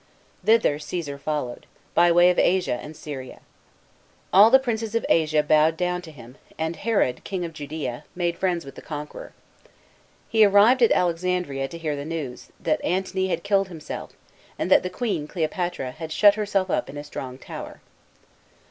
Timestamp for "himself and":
13.67-14.71